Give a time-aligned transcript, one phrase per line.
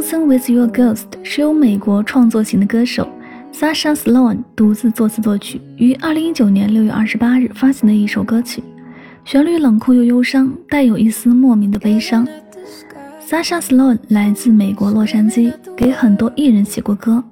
[0.00, 3.06] Dancing with Your Ghost 是由美国创作型的歌手
[3.52, 8.64] Sasha Sloan 独自作词作曲，于2019年6月28日发行的一首歌曲。
[9.26, 12.26] 旋律冷酷又忧伤，带有一丝莫名的悲伤。
[13.28, 17.22] Sasha Sloan 来自美国洛杉矶，给很多艺人写过歌。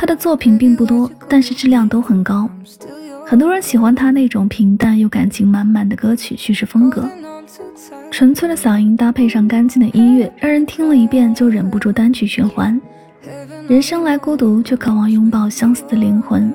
[0.00, 2.48] 他的作品并不多，但是质量都很高。
[3.26, 7.04] 很多人喜欢他那种平淡又感情满满的歌曲叙事风格。
[8.08, 12.80] 纯粹的嗓音搭配上干净的音乐，让人听了一遍就忍不住单曲循环。
[13.66, 16.48] 人生来孤独，却渴望拥抱相似的灵魂。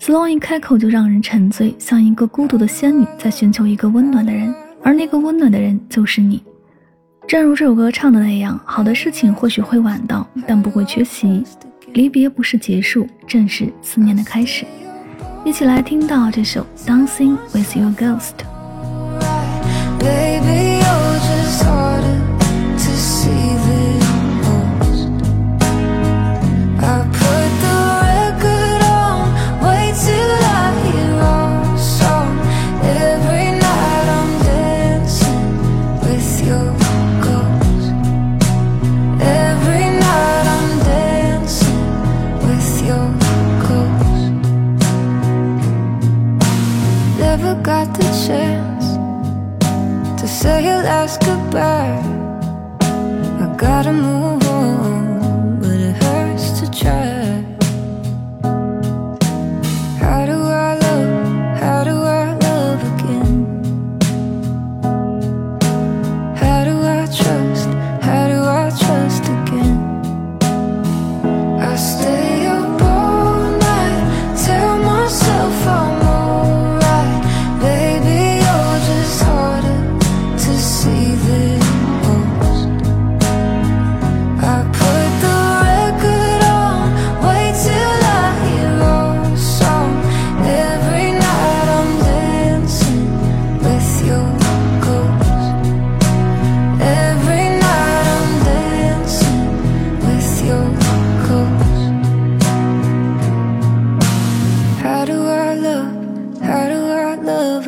[0.00, 4.54] Sloan 一开口就让人沉醉，像一个孤独的仙女在寻求一个温暖的人，
[4.84, 6.40] 而那个温暖的人就是你。
[7.26, 11.42] 正如这首歌唱的那样，好的事情或许会晚到，但不会缺席。
[11.94, 14.64] 离别不是结束，正是思念的开始。
[15.44, 18.34] 一起来听到这首《Dancing with Your Ghost》。
[47.54, 48.96] Got the chance
[50.20, 52.02] to say your last goodbye.
[53.42, 54.47] I gotta move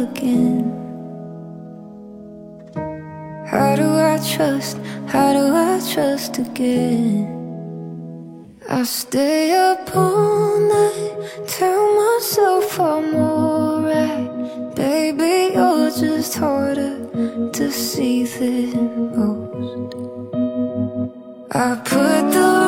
[0.00, 0.64] again?
[3.46, 4.78] How do I trust?
[5.06, 7.36] How do I trust again?
[8.68, 14.74] I stay up all night, tell myself I'm alright.
[14.76, 16.94] Baby, you're just harder
[17.52, 19.94] to see than most.
[21.52, 22.59] I put the